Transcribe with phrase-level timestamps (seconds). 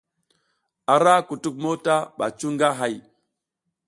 [0.93, 2.95] A ra kutuk mota ɓa cu nga hay.